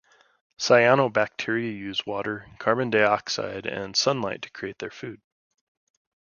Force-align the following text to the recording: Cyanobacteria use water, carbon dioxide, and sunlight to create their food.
Cyanobacteria 0.57 1.71
use 1.71 2.07
water, 2.07 2.47
carbon 2.57 2.89
dioxide, 2.89 3.67
and 3.67 3.95
sunlight 3.95 4.41
to 4.41 4.49
create 4.49 4.79
their 4.79 4.89
food. 4.89 5.21